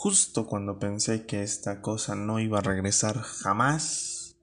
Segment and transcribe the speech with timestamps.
[0.00, 4.36] Justo cuando pensé que esta cosa no iba a regresar jamás,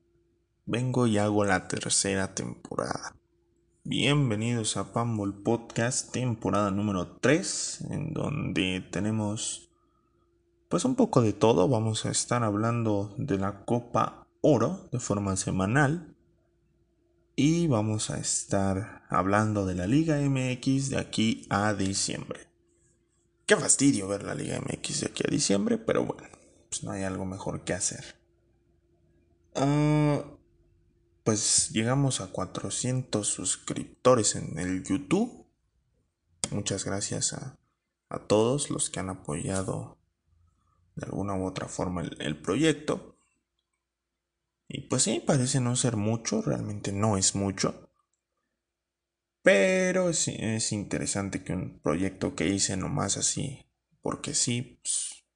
[0.65, 3.15] vengo y hago la tercera temporada.
[3.85, 9.69] Bienvenidos a Pambol Podcast, temporada número 3, en donde tenemos
[10.67, 11.69] pues un poco de todo.
[11.69, 16.17] Vamos a estar hablando de la Copa Oro de forma semanal.
[17.37, 22.54] Y vamos a estar hablando de la Liga MX de aquí a diciembre.
[23.45, 26.27] Qué fastidio ver la Liga MX de aquí a diciembre, pero bueno,
[26.69, 28.19] pues no hay algo mejor que hacer.
[29.53, 30.23] Ah,
[31.23, 35.45] pues llegamos a 400 suscriptores en el YouTube.
[36.51, 37.57] Muchas gracias a,
[38.27, 39.97] todos los que han apoyado
[40.95, 43.17] de alguna u otra forma el, el proyecto.
[44.69, 47.84] Y pues sí, parece no ser mucho, realmente no es mucho.
[49.45, 53.71] Pero es, interesante que un proyecto que hice nomás así,
[54.01, 55.27] porque sí, pues,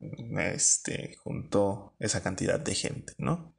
[0.55, 3.55] este, juntó esa cantidad de gente, ¿no?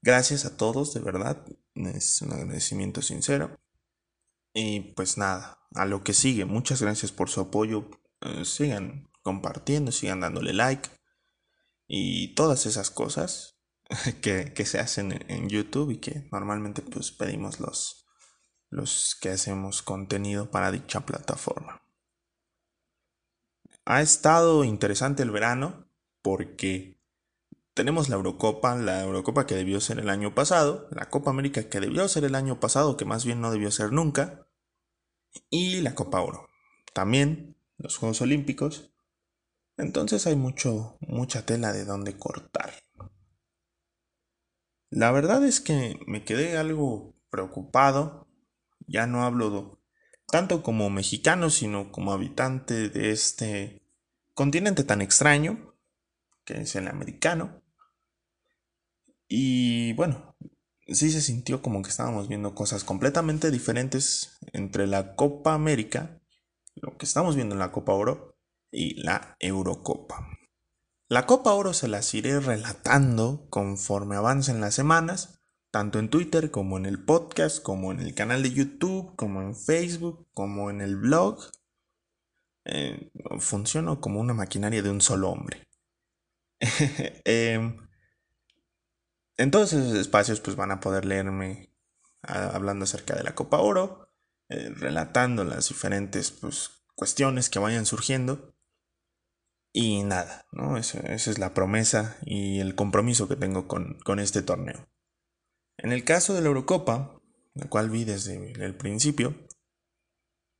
[0.00, 3.58] Gracias a todos, de verdad, es un agradecimiento sincero.
[4.54, 9.90] Y pues nada, a lo que sigue, muchas gracias por su apoyo, eh, sigan compartiendo,
[9.90, 10.90] sigan dándole like
[11.88, 13.58] y todas esas cosas
[14.22, 18.01] que, se hacen en YouTube y que normalmente pues pedimos los,
[18.72, 21.82] los que hacemos contenido para dicha plataforma.
[23.84, 25.90] Ha estado interesante el verano
[26.22, 26.98] porque
[27.74, 31.80] tenemos la Eurocopa, la Eurocopa que debió ser el año pasado, la Copa América que
[31.80, 34.46] debió ser el año pasado, que más bien no debió ser nunca,
[35.50, 36.48] y la Copa Oro.
[36.94, 38.94] También los Juegos Olímpicos.
[39.76, 42.72] Entonces hay mucho, mucha tela de donde cortar.
[44.88, 48.31] La verdad es que me quedé algo preocupado
[48.86, 49.80] ya no hablo
[50.26, 53.82] tanto como mexicano, sino como habitante de este
[54.34, 55.74] continente tan extraño,
[56.44, 57.62] que es el americano.
[59.28, 60.36] Y bueno,
[60.86, 66.20] sí se sintió como que estábamos viendo cosas completamente diferentes entre la Copa América,
[66.74, 68.32] lo que estamos viendo en la Copa Oro,
[68.72, 70.26] y la Eurocopa.
[71.08, 75.41] La Copa Oro se las iré relatando conforme avancen las semanas,
[75.72, 79.56] tanto en Twitter como en el podcast, como en el canal de YouTube, como en
[79.56, 81.50] Facebook, como en el blog.
[82.66, 83.10] Eh,
[83.40, 85.66] funciono como una maquinaria de un solo hombre.
[87.24, 87.88] Em,
[89.38, 91.72] en todos esos espacios pues van a poder leerme
[92.20, 94.08] hablando acerca de la Copa Oro,
[94.50, 98.54] eh, relatando las diferentes pues, cuestiones que vayan surgiendo.
[99.72, 100.76] Y nada, ¿no?
[100.76, 104.91] esa es la promesa y el compromiso que tengo con este torneo.
[105.78, 107.20] En el caso de la Eurocopa,
[107.54, 109.34] la cual vi desde el principio,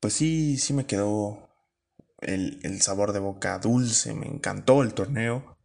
[0.00, 1.48] pues sí, sí me quedó
[2.18, 5.58] el, el sabor de boca dulce, me encantó el torneo,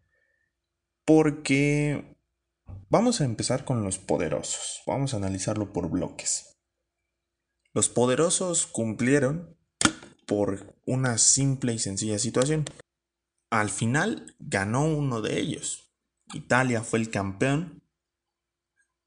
[1.06, 2.18] porque
[2.90, 6.58] vamos a empezar con los poderosos, vamos a analizarlo por bloques.
[7.74, 9.58] Los poderosos cumplieron
[10.26, 12.66] por una simple y sencilla situación.
[13.50, 15.94] Al final ganó uno de ellos.
[16.34, 17.84] Italia fue el campeón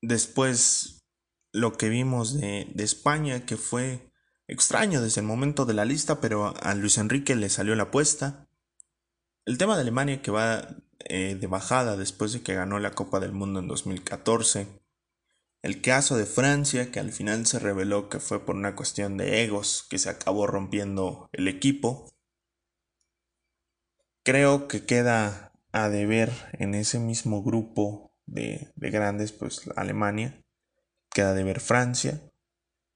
[0.03, 1.05] Después,
[1.53, 4.11] lo que vimos de, España, que fue
[4.49, 8.49] extraño desde el momento de la lista, pero a Luis Enrique le salió la apuesta.
[9.45, 10.69] El tema de Alemania que va
[11.01, 14.69] eh, de bajada después de que ganó la Copa del Mundo en 2014.
[15.63, 19.43] El caso de Francia, que al final se reveló que fue por una cuestión de
[19.45, 22.11] egos que se acabó rompiendo el equipo.
[24.23, 30.41] Creo que queda a deber en ese mismo grupo de, grandes, pues Alemania,
[31.11, 32.23] queda de ver Francia,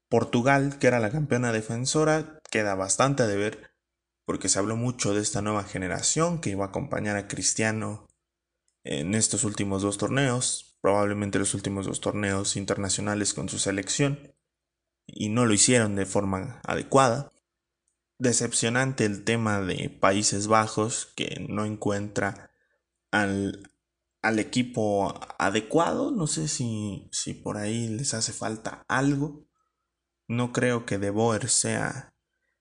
[0.09, 3.75] Portugal, que era la campeona defensora, queda bastante de ver
[4.25, 8.07] porque se habló mucho de esta nueva generación que iba a acompañar a Cristiano
[8.83, 14.33] en estos últimos dos torneos, probablemente los últimos dos torneos internacionales con su selección,
[15.05, 17.31] y no lo hicieron de forma adecuada.
[18.17, 22.51] Decepcionante el tema de Países Bajos que no encuentra
[23.11, 23.74] al,
[24.25, 26.11] al equipo adecuado.
[26.11, 29.47] No sé si, si por ahí les hace falta algo.
[30.27, 32.15] No creo que De Boer sea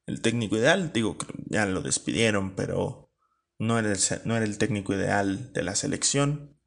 [0.06, 0.93] el técnico ideal.
[0.93, 1.16] Digo,
[1.46, 3.11] ya lo despidieron, pero
[3.58, 6.61] no era, el, no era el técnico ideal de la selección.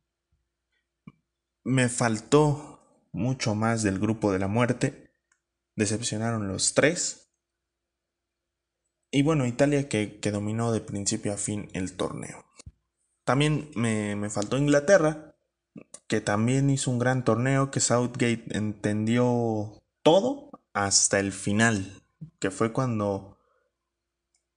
[1.63, 5.13] Me faltó mucho más del grupo de la muerte.
[5.75, 7.31] Decepcionaron los tres.
[9.11, 12.46] Y bueno, Italia que, que dominó de principio a fin el torneo.
[13.27, 15.35] También me, faltó Inglaterra,
[16.07, 22.01] que también hizo un gran torneo, que Southgate entendió todo hasta el final,
[22.39, 23.37] que fue cuando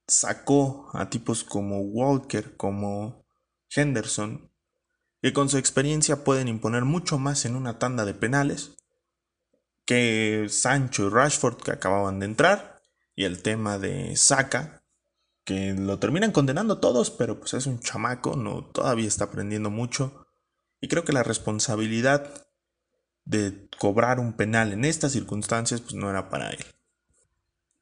[0.07, 3.27] sacó a tipos como Walker, como
[3.75, 4.53] Henderson,
[5.21, 8.77] que con su experiencia pueden imponer mucho más en una tanda de penales
[9.85, 12.81] que Sancho y Rashford que acababan de entrar
[13.17, 14.80] y el tema de Saka
[15.45, 20.27] que lo terminan condenando todos, pero pues es un chamaco, no todavía está aprendiendo mucho
[20.81, 22.47] y creo que la responsabilidad
[23.25, 26.65] de cobrar un penal en estas circunstancias pues no era para él.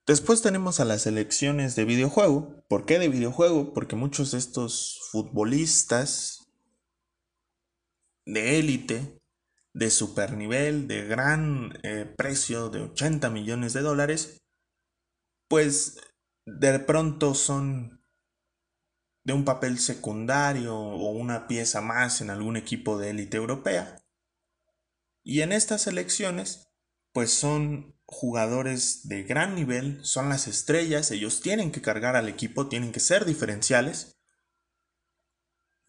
[0.07, 2.65] Después tenemos a las elecciones de videojuego.
[2.67, 3.75] ¿Por qué de videojuego?
[3.75, 6.49] Porque muchos de estos futbolistas
[8.25, 9.21] de élite,
[9.75, 14.39] de super nivel, de gran eh, precio de 80 millones de dólares,
[15.47, 15.99] pues
[16.57, 18.03] de pronto son
[19.25, 24.03] de un papel secundario o una pieza más en algún equipo de élite europea.
[25.23, 26.69] Y en estas elecciones,
[27.13, 32.69] pues son jugadores de gran nivel, son las estrellas, ellos tienen que cargar al equipo,
[32.69, 34.19] tienen que ser diferenciales.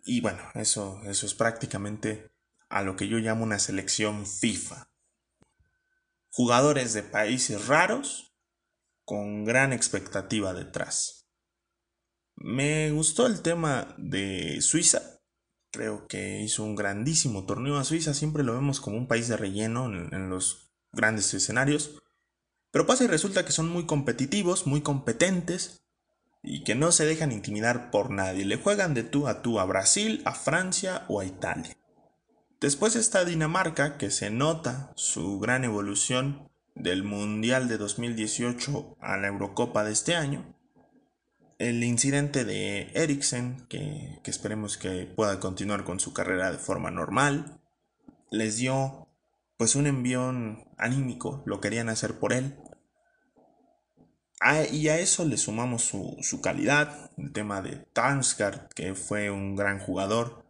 [0.04, 2.34] Y bueno, eso, eso es prácticamente
[2.68, 4.92] a lo que yo llamo una selección FIFA.
[6.30, 8.29] Jugadores de países raros
[9.10, 11.26] con gran expectativa detrás.
[12.36, 15.02] Me gustó el tema de Suiza.
[15.72, 18.14] Creo que hizo un grandísimo torneo a Suiza.
[18.14, 22.00] Siempre lo vemos como un país de relleno en, en los grandes escenarios.
[22.70, 25.82] Pero pasa y resulta que son muy competitivos, muy competentes
[26.44, 28.46] y que no se dejan intimidar por nadie.
[28.46, 31.76] Le juegan de tú a tú a Brasil, a Francia o a Italia.
[32.62, 36.49] Después está Dinamarca, que se nota su gran evolución
[36.80, 40.56] del Mundial de 2018 a la Eurocopa de este año.
[41.58, 46.90] El incidente de Eriksen, que, que esperemos que pueda continuar con su carrera de forma
[46.90, 47.60] normal,
[48.32, 49.08] les dio
[49.58, 52.56] pues un envión anímico, lo querían hacer por él.
[54.72, 59.80] Y a eso le sumamos su, calidad, el tema de Tarnsgaard, que fue un gran
[59.80, 60.46] jugador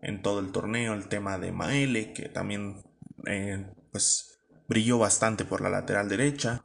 [0.00, 2.82] en todo el torneo, el tema de Maele, que también
[3.26, 4.33] eh, pues
[4.68, 6.64] brilló bastante por la lateral derecha.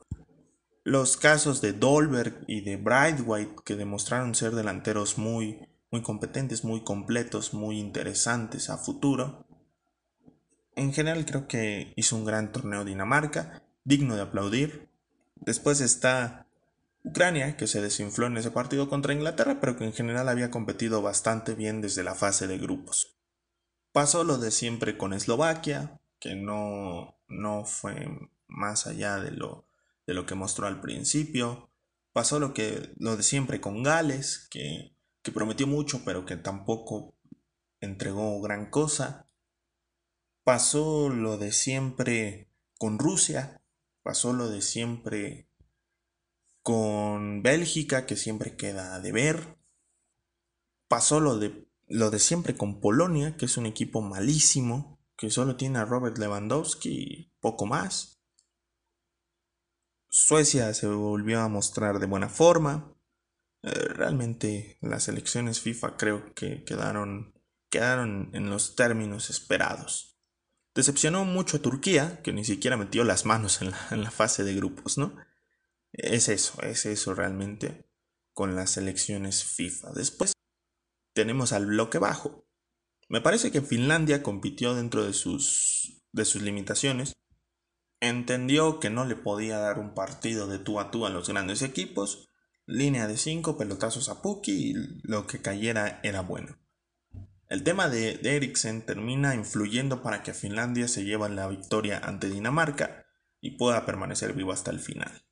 [0.84, 6.84] Los casos de Dolberg y de Brightwhite, que demostraron ser delanteros muy, muy competentes, muy
[6.84, 9.46] completos, muy interesantes a futuro
[10.80, 14.90] en general creo que hizo un gran torneo Dinamarca, digno de aplaudir.
[15.36, 16.48] Después está
[17.04, 21.02] Ucrania, que se desinfló en ese partido contra Inglaterra, pero que en general había competido
[21.02, 23.18] bastante bien desde la fase de grupos.
[23.92, 28.08] Pasó lo de siempre con Eslovaquia, que no, no fue
[28.48, 29.68] más allá de lo,
[30.06, 31.72] de lo que mostró al principio.
[32.12, 37.16] Pasó lo, que, lo de siempre con Gales, que, que prometió mucho, pero que tampoco
[37.80, 39.30] entregó gran cosa.
[40.44, 43.62] Pasó lo de siempre con Rusia,
[44.02, 45.48] pasó lo de siempre
[46.64, 49.58] con Bélgica, que siempre queda a deber.
[50.88, 55.58] Pasó lo de, lo de siempre con Polonia, que es un equipo malísimo, que solo
[55.58, 58.24] tiene a Robert Lewandowski y poco más.
[60.08, 62.96] Suecia se volvió a mostrar de buena forma.
[63.62, 67.38] Eh, realmente las elecciones FIFA creo que quedaron,
[67.70, 70.18] quedaron en los términos esperados.
[70.74, 74.98] Decepcionó mucho a Turquía, que ni siquiera metió las manos en la, fase de grupos,
[74.98, 75.18] ¿no?
[75.92, 77.92] Es eso, es eso realmente
[78.34, 79.92] con las selecciones FIFA.
[79.92, 80.32] Después
[81.14, 82.49] tenemos al bloque bajo.
[83.10, 87.14] Me parece que Finlandia compitió dentro de sus, de sus limitaciones.
[88.00, 91.64] Entendió que no le podía dar un partido de tú a tú a los grandes
[91.64, 92.30] equipos.
[92.68, 96.60] Línea de 5, pelotazos a Puki y lo que cayera era bueno.
[97.50, 103.08] El tema de, Eriksen termina influyendo para que Finlandia se lleve la victoria ante Dinamarca
[103.42, 105.24] y pueda permanecer vivo hasta el final.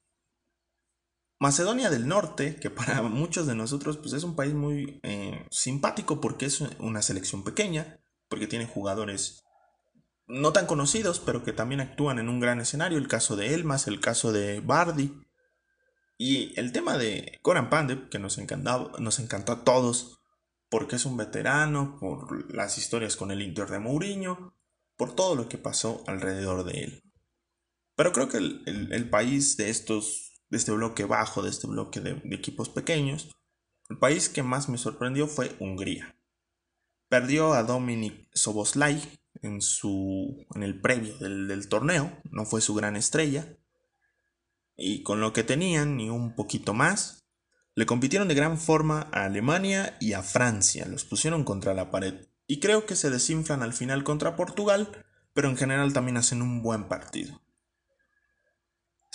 [1.39, 6.21] Macedonia del Norte, que para muchos de nosotros pues es un país muy eh, simpático
[6.21, 9.43] porque es una selección pequeña, porque tiene jugadores
[10.27, 13.87] no tan conocidos, pero que también actúan en un gran escenario, el caso de Elmas,
[13.87, 15.13] el caso de Bardi,
[16.17, 20.19] y el tema de Goran Pandev, que nos, nos encantó a todos,
[20.69, 24.57] porque es un veterano, por las historias con el Inter de Mourinho,
[24.97, 27.03] por todo lo que pasó alrededor de él.
[27.95, 32.21] Pero creo que el, país de estos, de este bloque bajo, de este bloque de,
[32.35, 33.29] equipos pequeños,
[33.89, 36.15] el país que más me sorprendió fue Hungría.
[37.09, 39.01] Perdió a Dominic Soboslai
[39.41, 43.57] en, su, en el previo del, del torneo, no fue su gran estrella.
[44.75, 47.27] Y con lo que tenían, y un poquito más,
[47.77, 52.27] le compitieron de gran forma a Alemania y a Francia, los pusieron contra la pared.
[52.47, 56.63] Y creo que se desinflan al final contra Portugal, pero en general también hacen un
[56.63, 57.39] buen partido.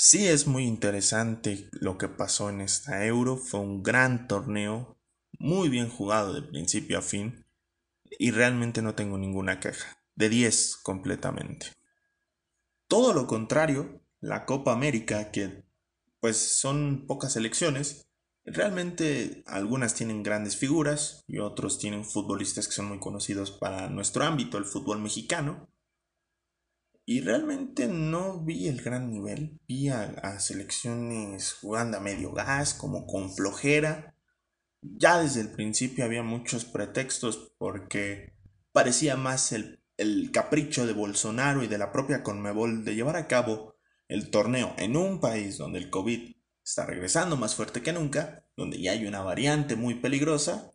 [0.05, 4.99] Sí es muy interesante lo que pasó en esta Euro, fue un gran torneo,
[5.39, 7.47] muy bien jugado de principio a fin,
[8.19, 9.97] y realmente no tengo ninguna queja.
[10.17, 11.69] De 10 completamente.
[12.89, 15.63] Todo lo contrario, la Copa América, que
[16.19, 18.09] pues son pocas selecciones,
[18.45, 24.25] realmente algunas tienen grandes figuras y otros tienen futbolistas que son muy conocidos para nuestro
[24.25, 25.72] ámbito, el fútbol mexicano.
[27.05, 29.61] Y realmente no vi el gran nivel.
[29.67, 34.17] Vi a, selecciones jugando a medio gas, como con flojera.
[34.81, 38.37] Ya desde el principio había muchos pretextos porque
[38.73, 43.27] parecía más el, el capricho de Bolsonaro y de la propia Conmebol de llevar a
[43.27, 43.77] cabo
[44.09, 48.81] el torneo en un país donde el COVID está regresando más fuerte que nunca, donde
[48.81, 50.73] ya hay una variante muy peligrosa,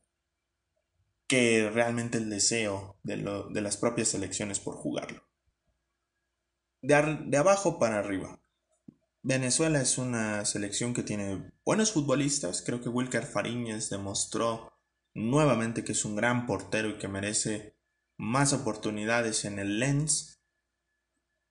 [1.27, 3.17] que realmente el deseo de,
[3.50, 5.26] de las propias selecciones por jugarlo
[6.88, 8.39] de, abajo para arriba.
[9.22, 12.62] Venezuela es una selección que tiene buenos futbolistas.
[12.62, 14.72] Creo que Wilker Fariñez demostró
[15.13, 17.75] nuevamente que es un gran portero y que merece
[18.17, 20.41] más oportunidades en el Lens.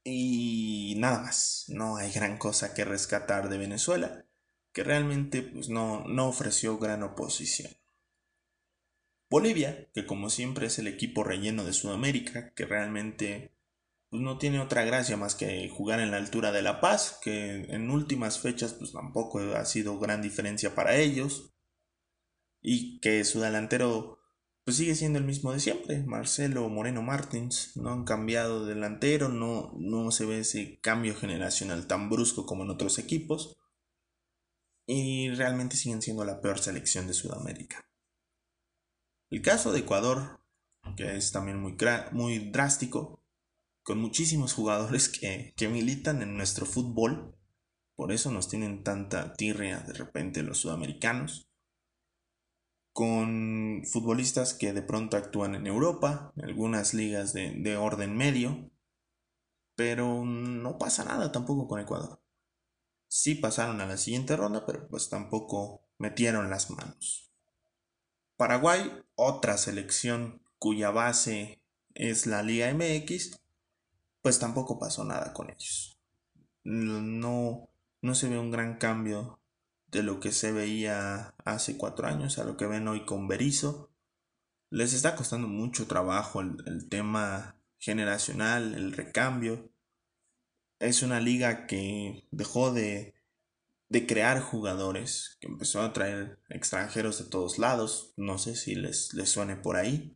[0.04, 4.24] Y nada más, no hay gran cosa que rescatar de Venezuela,
[4.72, 7.72] que realmente pues, no, no ofreció gran oposición.
[9.28, 13.55] Bolivia, que como siempre es el equipo relleno de Sudamérica, que realmente
[14.16, 17.66] pues no tiene otra gracia más que jugar en la altura de La Paz, que
[17.68, 21.54] en últimas fechas pues tampoco ha sido gran diferencia para ellos.
[22.62, 24.18] Y que su delantero
[24.64, 29.28] pues sigue siendo el mismo de siempre, Marcelo Moreno Martins, no han cambiado de delantero,
[29.28, 33.58] no, no se ve ese cambio generacional tan brusco como en otros equipos.
[34.86, 37.86] Y realmente siguen siendo la peor selección de Sudamérica.
[39.28, 40.40] El caso de Ecuador,
[40.96, 41.76] que es también muy,
[42.12, 43.20] muy drástico,
[43.86, 47.38] con muchísimos jugadores que, militan en nuestro fútbol.
[47.94, 51.48] Por eso nos tienen tanta tirria de repente los sudamericanos.
[52.92, 58.72] Con futbolistas que de pronto actúan en Europa, en algunas ligas de, de orden medio.
[59.76, 62.20] Pero no pasa nada tampoco con Ecuador.
[63.06, 67.30] Sí pasaron a la siguiente ronda, pero pues tampoco metieron las manos.
[68.36, 71.62] Paraguay, otra selección cuya base
[71.94, 73.45] es la Liga MX,
[74.26, 76.00] pues tampoco pasó nada con ellos.
[76.64, 77.70] No,
[78.02, 79.38] no se ve un gran cambio
[79.86, 83.92] de lo que se veía hace cuatro años a lo que ven hoy con Berizo.
[84.68, 89.70] Les está costando mucho trabajo el, tema generacional, el recambio.
[90.80, 93.14] Es una liga que dejó de,
[93.88, 98.12] de crear jugadores, que empezó a traer extranjeros de todos lados.
[98.16, 100.15] No sé si les, les suene por ahí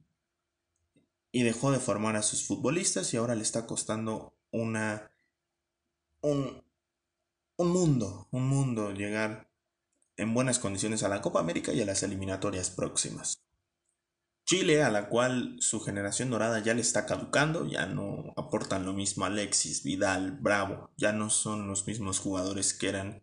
[1.32, 5.10] y dejó de formar a sus futbolistas y ahora le está costando una
[6.22, 6.62] un,
[7.56, 9.50] un mundo, un mundo llegar
[10.16, 13.42] en buenas condiciones a la Copa América y a las eliminatorias próximas.
[14.44, 18.92] Chile, a la cual su generación dorada ya le está caducando, ya no aportan lo
[18.92, 23.22] mismo Alexis, Vidal, Bravo, ya no son los mismos jugadores que eran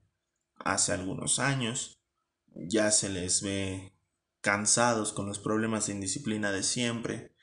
[0.55, 2.01] hace algunos años,
[2.55, 3.93] ya se les ve
[4.41, 7.35] cansados con los problemas de indisciplina de siempre,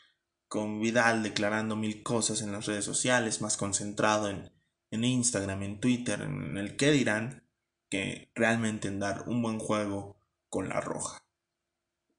[0.49, 4.53] con Vidal declarando mil cosas en las redes sociales, más concentrado en,
[4.91, 7.45] en Instagram, en Twitter, en el que dirán,
[7.91, 10.17] que realmente en dar un buen juego
[10.49, 11.25] con la roja.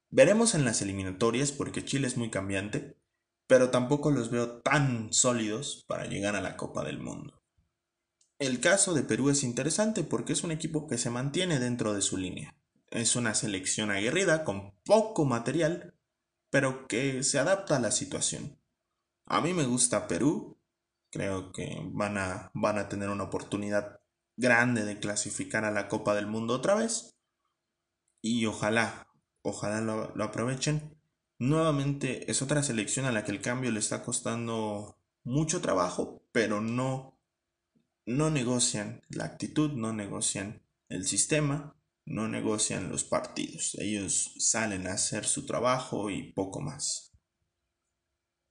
[0.09, 2.97] Veremos en las eliminatorias porque Chile es muy cambiante,
[3.47, 7.41] pero tampoco los veo tan sólidos para llegar a la Copa del Mundo.
[8.39, 12.01] El caso de Perú es interesante porque es un equipo que se mantiene dentro de
[12.01, 12.55] su línea.
[12.91, 15.94] Es una selección aguerrida con poco material,
[16.55, 18.57] pero que se adapta a la situación.
[19.25, 20.57] A mí me gusta Perú,
[21.11, 23.99] creo que van a, van a tener una oportunidad
[24.37, 27.13] grande de clasificar a la Copa del Mundo otra vez
[28.21, 29.09] y ojalá,
[29.41, 30.97] ojalá lo, lo aprovechen.
[31.39, 36.61] Nuevamente es otra selección a la que el cambio le está costando mucho trabajo, pero
[36.61, 37.19] no,
[38.05, 41.74] no negocian la actitud, no negocian el sistema
[42.05, 47.11] no negocian los partidos, ellos salen a hacer su trabajo y poco más.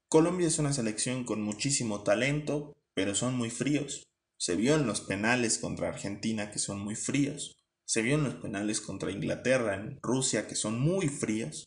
[0.09, 4.05] Colombia es una selección con muchísimo talento, pero son muy fríos.
[4.39, 7.57] Se vio en los penales contra Argentina que son muy fríos.
[7.85, 11.65] Se vio en los penales contra Inglaterra, en Rusia que son muy fríos.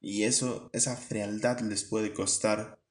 [0.00, 2.82] Y eso, esa frialdad les puede costar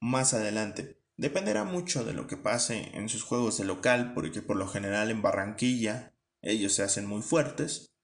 [0.00, 1.00] más adelante.
[1.16, 5.10] Dependerá mucho de lo que pase en sus juegos de local, porque por lo general
[5.10, 6.13] en Barranquilla
[6.44, 7.94] ellos se hacen muy fuertes,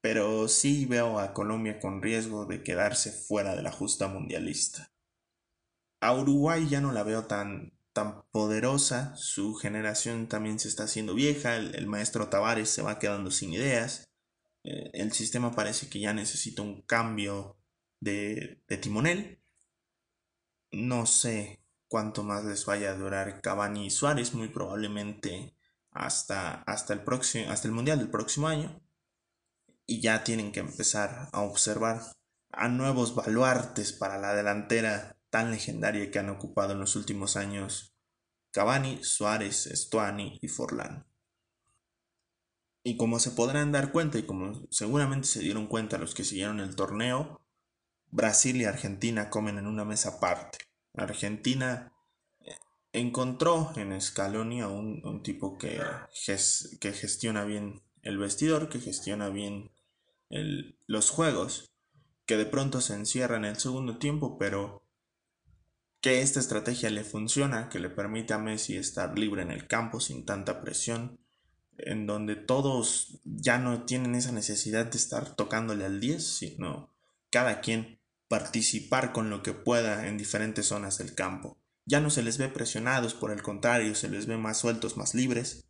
[0.00, 4.92] pero sí veo a Colombia con riesgo de quedarse fuera de la justa mundialista.
[6.00, 11.14] A Uruguay ya no la veo tan, tan poderosa, su generación también se está haciendo
[11.14, 14.10] vieja, el, maestro Tavares se va quedando sin ideas,
[14.64, 17.56] eh, el sistema parece que ya necesita un cambio
[18.00, 19.40] de, de timonel.
[20.72, 25.54] No sé cuánto más les vaya a durar Cavani y Suárez, muy probablemente
[25.94, 28.80] hasta, hasta, el próximo, hasta el Mundial del próximo año.
[29.86, 32.02] Y ya tienen que empezar a observar
[32.50, 37.94] a nuevos baluartes para la delantera tan legendaria que han ocupado en los últimos años
[38.52, 41.06] Cavani, Suárez, Stuani y Forlán.
[42.84, 46.60] Y como se podrán dar cuenta y como seguramente se dieron cuenta los que siguieron
[46.60, 47.44] el torneo,
[48.12, 50.58] Brasil y Argentina comen en una mesa aparte.
[50.92, 51.93] Argentina
[52.94, 55.80] encontró en Scaloni a un, tipo que,
[56.80, 59.72] que, gestiona bien el vestidor, que gestiona bien
[60.86, 61.72] los juegos,
[62.24, 64.86] que de pronto se encierra en el segundo tiempo, pero
[66.00, 69.98] que esta estrategia le funciona, que le permite a Messi estar libre en el campo
[69.98, 71.18] sin tanta presión,
[71.76, 76.94] en donde todos ya no tienen esa necesidad de estar tocándole al 10, sino
[77.30, 77.98] cada quien
[78.28, 81.58] participar con lo que pueda en diferentes zonas del campo.
[81.86, 85.14] Ya no se les ve presionados, por el contrario, se les ve más sueltos, más
[85.14, 85.68] libres.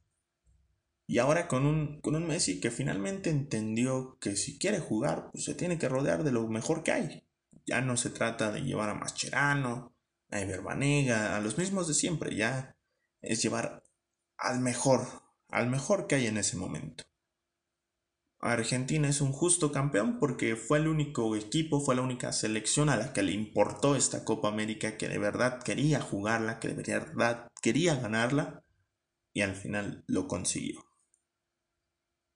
[1.07, 5.45] Y ahora con un, con un Messi que finalmente entendió que si quiere jugar, pues
[5.45, 7.29] se tiene que rodear de lo mejor que hay.
[7.67, 9.95] Ya no se trata de llevar a Mascherano,
[10.31, 12.77] a Iberbanega, a los mismos de siempre, ya
[13.21, 13.83] es llevar
[14.37, 15.07] al mejor,
[15.49, 17.05] al mejor que hay en ese momento.
[18.53, 22.97] Argentina es un justo campeón porque fue el único equipo, fue la única selección a
[22.97, 27.49] la que le importó esta Copa América, que de verdad quería jugarla, que de verdad
[27.63, 28.63] quería ganarla
[29.33, 30.85] y al final lo consiguió.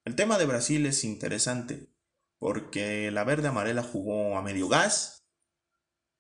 [0.07, 1.93] El tema de Brasil es interesante
[2.39, 5.27] porque la verde amarela jugó a medio gas,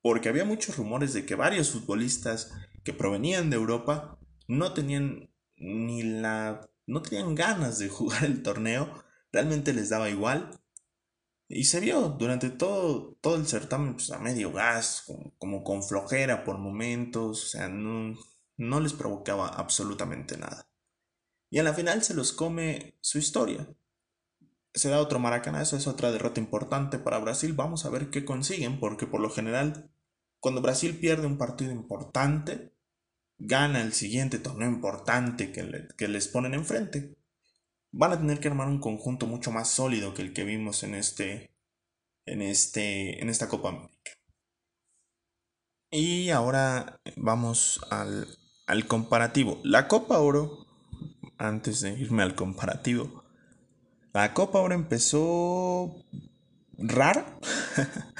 [0.02, 2.52] porque había muchos rumores de que varios futbolistas
[2.84, 4.18] que provenían de Europa
[4.48, 10.60] no tenían ni la no tenían ganas de jugar el torneo realmente les daba igual.
[11.48, 15.04] Y se vio durante todo, todo el certamen pues, a medio gas,
[15.38, 18.14] como, con flojera por momentos, o sea, no,
[18.58, 20.68] no les provocaba absolutamente nada.
[21.50, 23.66] Y en la final se los come su historia.
[24.74, 27.54] Se da otro maracanazo, es otra derrota importante para Brasil.
[27.54, 29.90] Vamos a ver qué consiguen, porque por lo general,
[30.40, 32.74] cuando Brasil pierde un partido importante,
[33.38, 37.17] gana el siguiente torneo importante que, que les ponen enfrente
[37.92, 40.94] van a tener que armar un conjunto mucho más sólido que el que vimos en
[40.94, 41.50] este
[42.26, 44.12] en este en esta Copa América.
[45.90, 48.28] Y ahora vamos al,
[48.66, 49.58] al comparativo.
[49.64, 50.66] La Copa Oro,
[51.38, 53.24] antes de irme al comparativo,
[54.12, 56.04] la Copa Oro empezó
[56.76, 57.38] rara.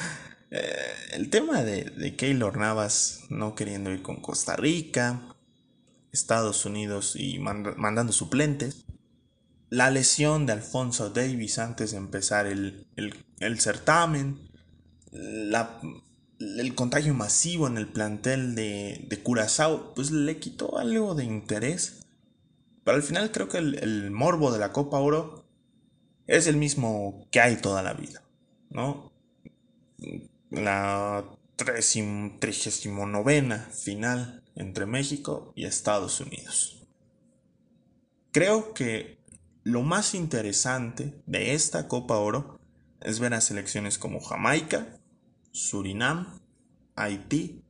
[0.51, 5.37] Eh, el tema de, de Keylor Navas no queriendo ir con Costa Rica,
[6.11, 8.88] Estados Unidos y mandando suplentes
[9.71, 12.87] la lesión de Alfonso Davis antes de empezar el,
[13.59, 14.49] certamen,
[15.13, 22.07] el contagio masivo en el plantel de, de, Curazao, pues le quitó algo de interés.
[22.85, 25.45] Pero al final creo que el, morbo de la Copa Oro
[26.27, 28.23] es el mismo que hay toda la vida,
[28.71, 29.13] ¿no?
[30.51, 31.25] La
[31.57, 36.87] 39 final entre México y Estados Unidos.
[38.31, 39.18] Creo que
[39.69, 42.59] lo más interesante de esta Copa Oro
[43.03, 44.99] es ver a selecciones como Jamaica,
[45.53, 46.41] Surinam,
[46.97, 47.63] Haití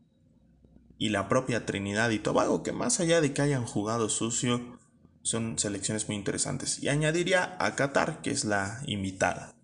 [0.96, 4.78] y la propia Trinidad y Tobago, que más allá de que hayan jugado sucio,
[5.22, 6.80] son selecciones muy interesantes.
[6.80, 9.56] Y añadiría a Qatar, que es la invitada.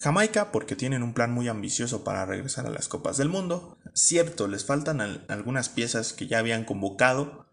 [0.00, 3.76] Jamaica, porque tienen un plan muy ambicioso para regresar a las Copas del Mundo.
[3.92, 7.44] Cierto, les faltan algunas piezas que ya habían convocado.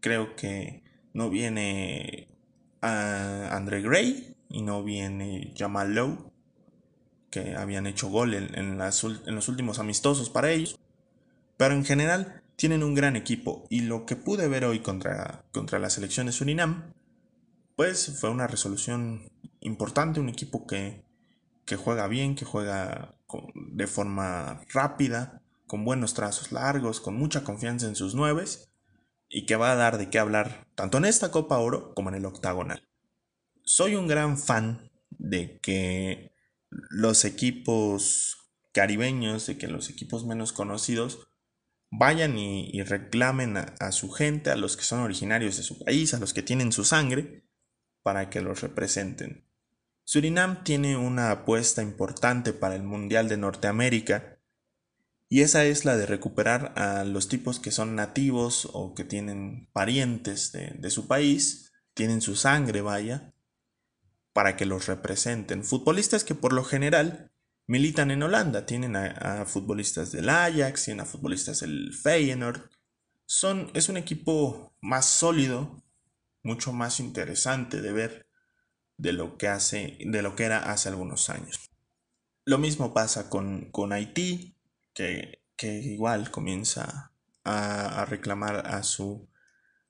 [0.00, 0.82] Creo que
[1.14, 2.28] no viene
[2.80, 6.30] a Andre Gray y no viene Jamal Lowe,
[7.30, 10.78] que habían hecho gol en, los últimos amistosos para ellos.
[11.56, 15.78] Pero en general tienen un gran equipo y lo que pude ver hoy contra, contra
[15.78, 16.92] la selección de Surinam,
[17.76, 21.02] pues fue una resolución importante, un equipo que,
[21.64, 23.14] que juega bien, que juega
[23.54, 28.71] de forma rápida, con buenos trazos largos, con mucha confianza en sus nueves
[29.32, 32.16] y que va a dar de qué hablar tanto en esta Copa Oro como en
[32.16, 32.88] el octagonal.
[33.64, 36.32] Soy un gran fan de que
[36.68, 41.28] los equipos caribeños, de que los equipos menos conocidos
[41.90, 46.18] vayan y, reclamen a, su gente, a los que son originarios de su país, a
[46.18, 47.44] los que tienen su sangre,
[48.02, 49.46] para que los representen.
[50.04, 54.31] Surinam tiene una apuesta importante para el Mundial de Norteamérica
[55.32, 59.66] y esa es la de recuperar a los tipos que son nativos o que tienen
[59.72, 63.32] parientes de, su país, tienen su sangre, vaya,
[64.34, 65.64] para que los representen.
[65.64, 67.32] Futbolistas que por lo general
[67.66, 68.66] militan en Holanda.
[68.66, 72.68] Tienen a, futbolistas del Ajax, tienen a futbolistas del Feyenoord.
[73.24, 75.82] Son, es un equipo más sólido,
[76.42, 78.26] mucho más interesante de ver
[78.98, 81.70] de lo que, hace, de lo que era hace algunos años.
[82.44, 84.58] Lo mismo pasa con, con Haití,
[84.94, 87.12] que, que, igual comienza
[87.44, 89.28] a, a reclamar a su,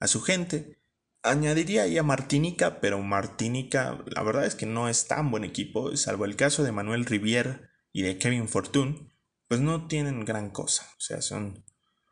[0.01, 0.81] a su gente.
[1.23, 5.97] Añadiría ahí a Martinica, pero Martinica la verdad es que no es tan buen equipo,
[5.97, 9.13] salvo el caso de Manuel Rivier y de Kevin Fortune,
[9.49, 10.89] pues no tienen gran cosa.
[10.97, 11.65] O sea, son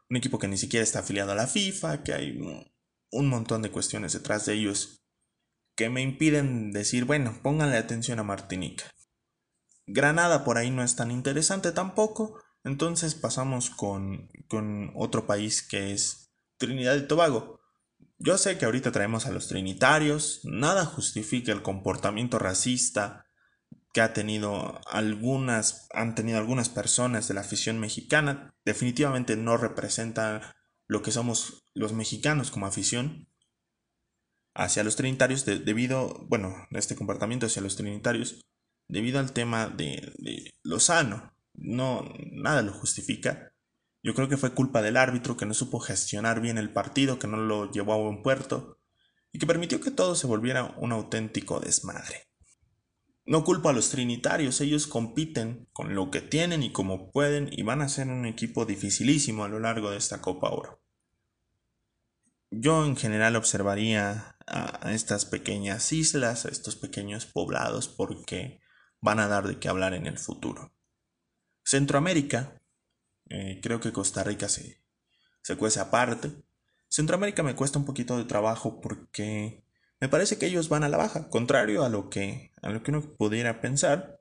[0.09, 2.39] un equipo que ni siquiera está afiliado a la FIFA, que hay
[3.11, 5.01] un montón de cuestiones detrás de ellos
[5.77, 8.85] que me impiden decir, bueno, pónganle atención a Martinica.
[9.87, 15.93] Granada por ahí no es tan interesante tampoco, entonces pasamos con, con otro país que
[15.93, 17.61] es Trinidad y Tobago.
[18.19, 23.27] Yo sé que ahorita traemos a los trinitarios, nada justifica el comportamiento racista
[23.93, 30.55] que ha tenido algunas, han tenido algunas personas de la afición mexicana, definitivamente no representa
[30.87, 33.29] lo que somos los mexicanos como afición
[34.55, 38.41] hacia los trinitarios debido, bueno, este comportamiento hacia los trinitarios
[38.89, 41.33] debido al tema de, de Lozano.
[41.55, 43.53] No, nada lo justifica.
[44.03, 47.27] Yo creo que fue culpa del árbitro que no supo gestionar bien el partido, que
[47.27, 48.81] no lo llevó a buen puerto
[49.33, 52.29] y que permitió que todo se volviera un auténtico desmadre.
[53.27, 57.63] No culpo a los trinitarios, ellos compiten con lo que tienen y como pueden y
[57.63, 60.83] van a ser un equipo dificilísimo a lo largo de esta Copa Oro.
[62.51, 68.61] Yo en general observaría a estas pequeñas islas, a estos pequeños poblados, porque
[69.01, 70.75] van a dar de qué hablar en el futuro.
[71.63, 72.61] Centroamérica
[73.31, 74.81] eh, creo que Costa Rica se,
[75.43, 76.33] se cuece aparte.
[76.89, 79.63] Centroamérica me cuesta un poquito de trabajo porque
[80.01, 82.91] me parece que ellos van a la baja, contrario a lo que, a lo que
[82.91, 84.21] uno pudiera pensar.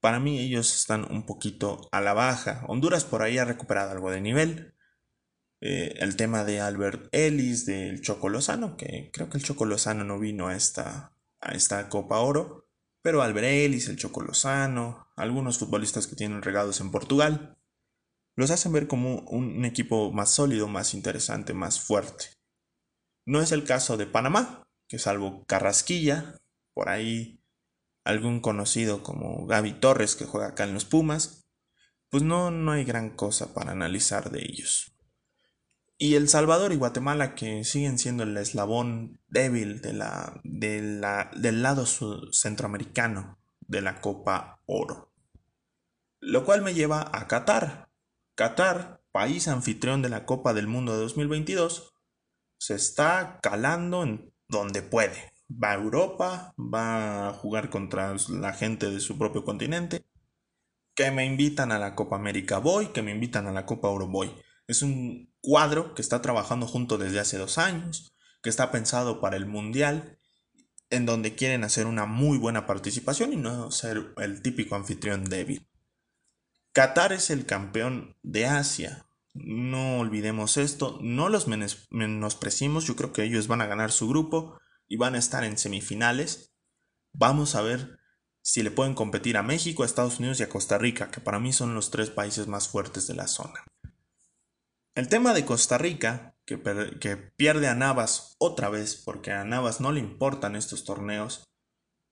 [0.00, 2.62] Para mí ellos están un poquito a la baja.
[2.68, 4.74] Honduras por ahí ha recuperado algo de nivel.
[5.62, 10.04] Eh, el tema de Albert Ellis, del Choco Lozano, que creo que el Choco Lozano
[10.04, 12.68] no vino a esta, a esta Copa Oro,
[13.00, 17.56] pero Albert Ellis, el Choco Lozano, algunos futbolistas que tienen regados en Portugal,
[18.36, 22.26] los hacen ver como un equipo más sólido, más interesante, más fuerte.
[23.26, 26.36] No es el caso de Panamá, que salvo Carrasquilla,
[26.74, 27.40] por ahí
[28.04, 31.44] algún conocido como Gaby Torres que juega acá en los Pumas,
[32.10, 34.94] pues no, no hay gran cosa para analizar de ellos.
[35.96, 41.30] Y El Salvador y Guatemala que siguen siendo el eslabón débil de la, de la,
[41.34, 45.12] del lado centroamericano de la Copa Oro.
[46.20, 47.90] Lo cual me lleva a Qatar,
[48.34, 51.94] Qatar, país anfitrión de la Copa del Mundo de 2022,
[52.58, 55.32] se está calando en donde puede.
[55.50, 60.04] Va a Europa, va a jugar contra la gente de su propio continente.
[60.94, 64.08] Que me invitan a la Copa América voy, que me invitan a la Copa Euro
[64.08, 64.34] voy.
[64.66, 69.36] Es un cuadro que está trabajando junto desde hace dos años, que está pensado para
[69.36, 70.18] el Mundial,
[70.90, 75.68] en donde quieren hacer una muy buena participación y no ser el típico anfitrión débil.
[76.72, 79.06] Qatar es el campeón de Asia.
[79.32, 84.58] No olvidemos esto, no los menospreciemos, yo creo que ellos van a ganar su grupo
[84.88, 86.52] y van a estar en semifinales.
[87.12, 87.98] Vamos a ver
[88.42, 91.40] si le pueden competir a México, a Estados Unidos y a Costa Rica, que para
[91.40, 93.64] mí son los tres países más fuertes de la zona.
[94.94, 99.92] El tema de Costa Rica, que, pierde a Navas otra vez, porque a Navas no
[99.92, 101.44] le importan estos torneos,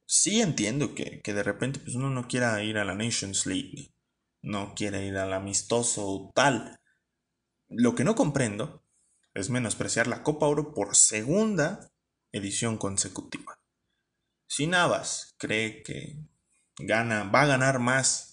[0.06, 3.92] sí entiendo que, que de repente pues, uno no quiera ir a la Nations League
[4.42, 6.80] no quiere ir al amistoso tal.
[7.68, 8.84] Lo que no comprendo
[9.34, 11.90] es menospreciar la Copa Oro por segunda
[12.32, 13.58] edición consecutiva.
[14.46, 16.18] Si Navas cree que
[16.78, 18.31] gana, va a ganar más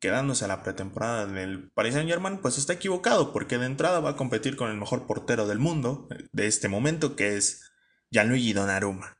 [0.00, 4.10] quedándose a la pretemporada del Paris Saint Germain, pues está equivocado, porque de entrada va
[4.10, 7.72] a competir con el mejor portero del mundo de este momento, que es
[8.10, 9.18] Gianluigi Donnarumma.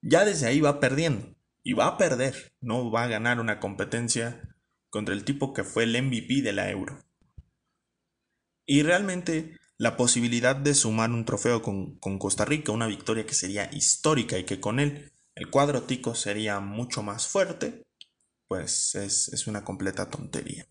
[0.00, 4.56] Ya desde ahí va perdiendo, y va a perder, no va a ganar una competencia
[4.90, 7.04] contra el tipo que fue el MVP de la Euro.
[8.66, 13.70] Y realmente la posibilidad de sumar un trofeo con, Costa Rica, una victoria que sería
[13.72, 17.84] histórica y que con él el cuadro tico sería mucho más fuerte,
[18.48, 20.66] pues es, es una completa tontería.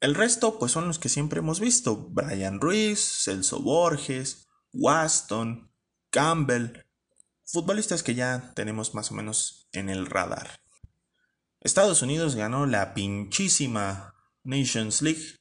[0.00, 5.70] El resto pues son los que siempre hemos visto, Brian Ruiz, Celso Borges, Waston,
[6.10, 6.84] Campbell,
[7.44, 10.60] futbolistas que ya tenemos más o menos en el radar.
[11.60, 15.38] Estados Unidos ganó la pinchísima Nations League,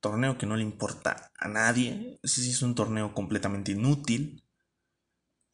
[0.00, 4.44] torneo que no le importa a nadie, ese sí es un torneo completamente inútil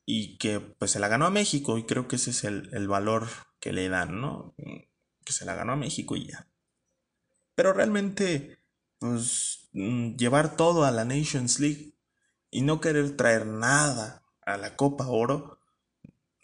[0.05, 3.29] y que pues se la ganó a México y creo que ese es el, valor
[3.61, 4.55] que le dan, ¿no?
[5.27, 6.47] Que se la ganó a México y ya.
[7.55, 8.59] Pero realmente,
[8.99, 11.93] pues, mm, llevar todo a la Nations League
[12.51, 15.59] y no querer traer nada a la Copa Oro,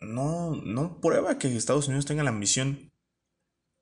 [0.01, 2.93] no, no prueba que Estados Unidos tenga la ambición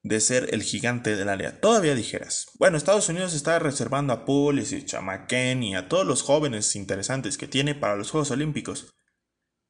[0.02, 1.60] de ser el gigante del área.
[1.60, 6.22] Todavía dijeras, bueno, Estados Unidos está reservando a Pulisic, a McKenny y a todos los
[6.22, 8.94] jóvenes interesantes que tiene para los Juegos Olímpicos.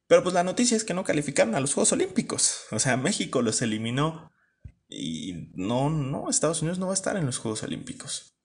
[0.07, 2.65] Pero pues la noticia es que no calificaron a los Juegos Olímpicos.
[2.71, 4.30] O sea, México los eliminó
[4.91, 8.35] y no, no, Estados Unidos no va a estar en los Juegos Olímpicos.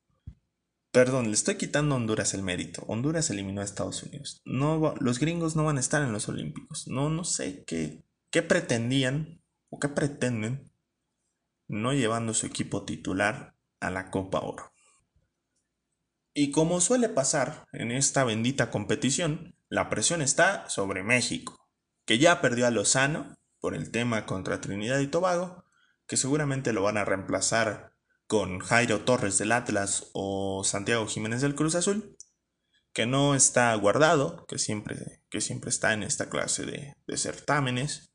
[0.93, 2.85] Perdón, le estoy quitando a Honduras el mérito.
[2.87, 4.41] Honduras eliminó a Estados Unidos.
[4.47, 6.87] No, los gringos no van a estar en los Olímpicos.
[6.89, 10.73] No, no sé qué, qué pretendían o qué pretenden
[11.69, 14.73] no llevando su equipo titular a la Copa Oro.
[16.33, 21.69] Y como suele pasar en esta bendita competición, la presión está sobre México,
[22.07, 25.66] que ya perdió a Lozano por el tema contra Trinidad y Tobago,
[26.07, 27.93] que seguramente lo van a reemplazar
[28.27, 32.17] con Jairo Torres del Atlas o Santiago Jiménez del Cruz Azul,
[32.93, 38.11] que no está guardado, que siempre, que siempre está en esta clase de, de certámenes,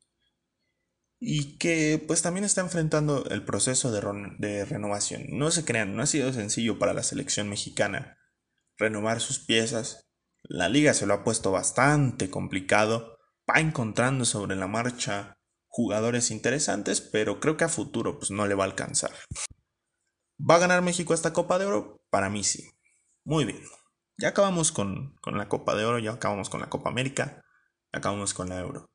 [1.24, 5.26] y que pues también está enfrentando el proceso de, renovación.
[5.28, 8.18] No se crean, no ha sido sencillo para la selección mexicana
[8.76, 10.10] renovar sus piezas.
[10.42, 15.38] La liga se lo ha puesto bastante complicado, va encontrando sobre la marcha
[15.72, 19.10] jugadores interesantes, pero creo que a futuro pues no le va a alcanzar.
[20.38, 22.04] ¿Va a ganar México esta Copa de Oro?
[22.10, 22.70] Para mí sí.
[23.24, 23.62] Muy bien.
[24.18, 27.42] Ya acabamos con, con la Copa de Oro, ya acabamos con la Copa América,
[27.92, 28.90] ya acabamos con la Euro.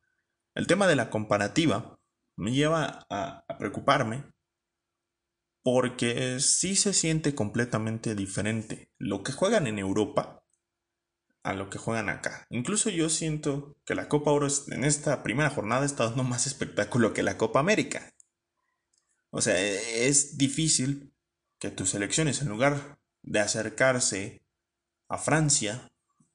[0.53, 1.97] El tema de la comparativa
[2.37, 4.31] me lleva a, preocuparme
[5.63, 10.36] porque sí se siente completamente diferente lo que juegan en Europa
[11.47, 12.45] a lo que juegan acá.
[12.49, 17.13] Incluso yo siento que la Copa Oro en esta primera jornada está dando más espectáculo
[17.13, 18.13] que la Copa América.
[19.29, 21.13] O sea, e, es difícil
[21.57, 24.43] que tus selecciones, en lugar de acercarse
[25.07, 25.87] a Francia,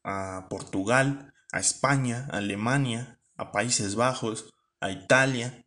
[0.03, 5.67] a Portugal, a España, a Alemania, a Países Bajos, a Italia,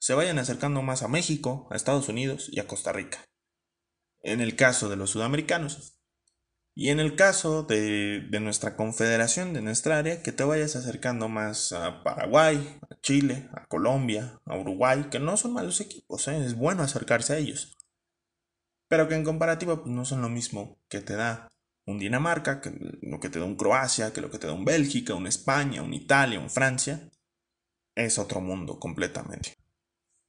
[0.00, 3.24] se vayan acercando más a México, a Estados Unidos y a Costa Rica.
[4.20, 5.99] En el caso de los sudamericanos.
[6.74, 11.72] Y en el caso de, nuestra confederación, de nuestra área, que te vayas acercando más
[11.72, 16.44] a Paraguay, a Chile, a Colombia, a Uruguay, que no son malos equipos, ¿eh?
[16.44, 17.76] es bueno acercarse a ellos.
[18.88, 21.48] Pero que en comparativa pues, no son lo mismo que te da
[21.86, 24.64] un Dinamarca, que lo que te da un Croacia, que lo que te da un
[24.64, 27.10] Bélgica, un España, un Italia, un Francia.
[27.94, 29.56] Es otro mundo completamente.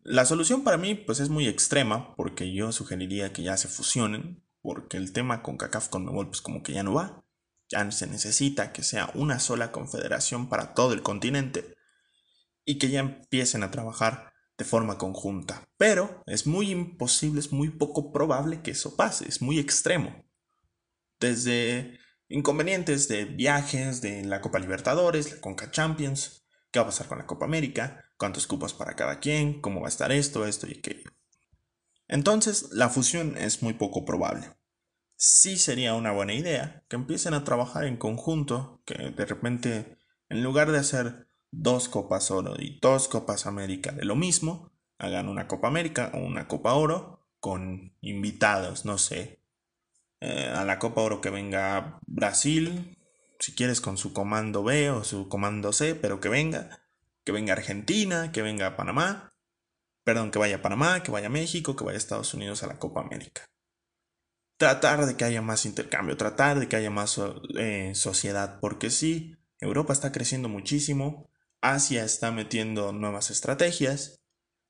[0.03, 4.43] La solución para mí pues es muy extrema porque yo sugeriría que ya se fusionen
[4.61, 7.23] porque el tema con CACAF con Mebol pues como que ya no va.
[7.69, 11.75] Ya se necesita que sea una sola confederación para todo el continente
[12.65, 15.63] y que ya empiecen a trabajar de forma conjunta.
[15.77, 20.23] Pero es muy imposible, es muy poco probable que eso pase, es muy extremo.
[21.19, 27.07] Desde inconvenientes de viajes, de la Copa Libertadores, la Conca Champions, qué va a pasar
[27.07, 30.67] con la Copa América, cuántos cupos para cada quien, cómo va a estar esto, esto
[30.67, 31.09] y aquello.
[32.11, 34.45] Entonces, la fusión es muy poco probable.
[35.15, 39.97] Sí sería una buena idea que empiecen a trabajar en conjunto, que de repente,
[40.27, 45.29] en lugar de hacer dos Copas Oro y dos Copas América de lo mismo, hagan
[45.29, 49.41] una Copa América o una Copa Oro con invitados, no sé.
[50.19, 52.97] Eh, a la Copa Oro que venga Brasil,
[53.39, 56.81] si quieres con su comando B o su comando C, pero que venga
[57.23, 59.30] que venga Argentina, que venga Panamá,
[60.03, 62.67] perdón, que vaya a Panamá, que vaya a México, que vaya a Estados Unidos a
[62.67, 63.49] la Copa América.
[64.57, 67.19] Tratar de que haya más intercambio, tratar de que haya más
[67.57, 71.29] eh, sociedad, porque sí, Europa está creciendo muchísimo,
[71.61, 74.21] Asia está metiendo nuevas estrategias,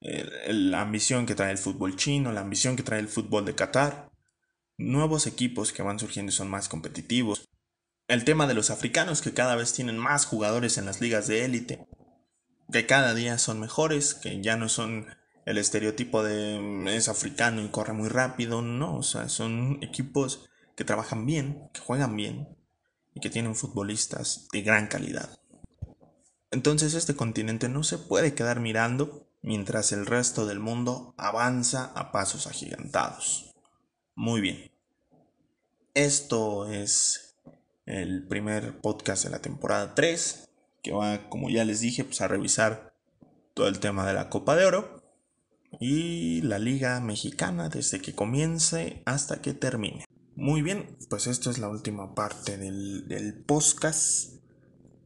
[0.01, 4.11] la ambición que trae el fútbol chino, la ambición que trae el fútbol de Qatar,
[4.77, 7.49] nuevos equipos que van surgiendo y son más competitivos,
[8.07, 11.45] el tema de los africanos que cada vez tienen más jugadores en las ligas de
[11.45, 11.87] élite,
[12.71, 15.07] que cada día son mejores, que ya no son
[15.45, 20.49] el estereotipo de mm, es africano y corre muy rápido, no, o sea, son equipos
[20.75, 22.57] que trabajan bien, que juegan bien
[23.13, 25.39] y que tienen futbolistas de gran calidad.
[26.51, 32.11] Entonces este continente no se puede quedar mirando mientras el resto del mundo avanza a
[32.11, 33.53] pasos agigantados.
[34.15, 34.71] Muy bien.
[35.93, 37.35] Esto es
[37.85, 40.49] el primer podcast de la temporada 3
[40.83, 42.93] que va, como ya les dije, pues a revisar
[43.53, 45.00] todo el tema de la Copa de Oro
[45.79, 50.05] y la Liga Mexicana desde que comience hasta que termine.
[50.35, 54.35] Muy bien, pues esto es la última parte del, del podcast.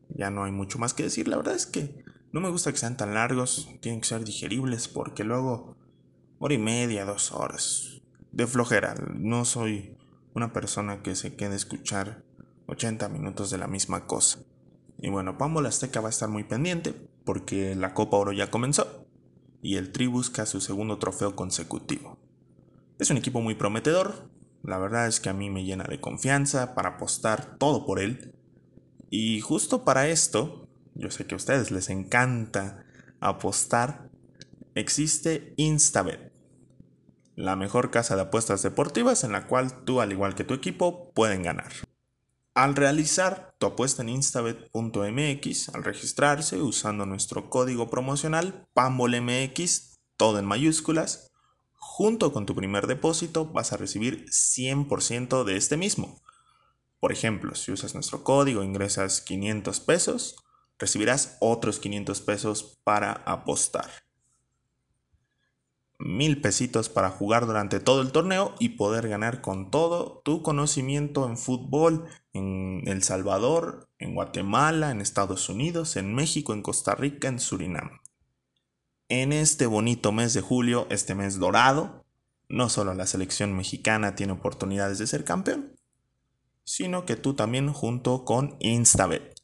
[0.09, 1.27] Ya no hay mucho más que decir.
[1.27, 4.87] La verdad es que no me gusta que sean tan largos, tienen que ser digeribles
[4.87, 5.77] porque luego
[6.39, 8.01] hora y media, dos horas.
[8.31, 9.95] De flojera, no soy
[10.33, 12.23] una persona que se quede escuchar
[12.67, 14.39] 80 minutos de la misma cosa.
[14.97, 19.04] Y bueno, Pambo Azteca va a estar muy pendiente porque la Copa Oro ya comenzó
[19.65, 22.19] y el Tri busca su segundo trofeo consecutivo.
[22.99, 24.29] Es un equipo muy prometedor,
[24.61, 28.35] la verdad es que a mí me llena de confianza para apostar todo por él.
[29.09, 32.85] Y justo para esto, yo sé que a ustedes les encanta
[33.19, 34.11] apostar,
[34.75, 36.31] existe Instabet,
[37.35, 41.11] la mejor casa de apuestas deportivas en la cual tú, al igual que tu equipo,
[41.15, 41.71] pueden ganar.
[42.55, 50.45] Al realizar tu apuesta en instabet.mx, al registrarse usando nuestro código promocional PAMBOLMX, todo en
[50.45, 51.33] mayúsculas,
[51.73, 56.21] junto con tu primer depósito vas a recibir 100% de este mismo.
[57.01, 60.37] Por ejemplo, si usas nuestro código, ingresas 500 pesos,
[60.79, 64.04] recibirás otros 500 pesos para apostar.
[65.97, 71.27] Mil pesitos para jugar durante todo el torneo y poder ganar con todo tu conocimiento
[71.27, 77.29] en fútbol en El Salvador, en Guatemala, en Estados Unidos, en México, en Costa Rica,
[77.29, 78.01] en Surinam.
[79.07, 82.03] En este bonito mes de julio, este mes dorado,
[82.49, 85.75] no solo la selección mexicana tiene oportunidades de ser campeón,
[86.63, 89.35] sino que tú también junto con Instabet.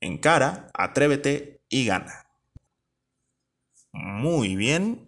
[0.00, 2.26] Encara, atrévete y gana.
[3.92, 5.07] Muy bien,